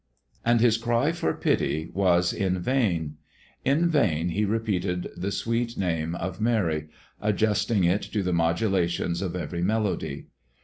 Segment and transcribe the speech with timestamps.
[0.43, 3.17] And his cry for pity was in vain.
[3.63, 6.87] In vain he repeated the sweet name of Mary,
[7.21, 10.25] adjusting it to the modulations of every melody.